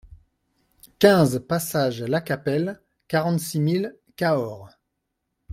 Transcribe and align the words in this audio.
quinze 0.97 1.45
passage 1.47 2.01
Lacapelle, 2.01 2.81
quarante-six 3.07 3.59
mille 3.59 3.99
Cahors 4.15 4.71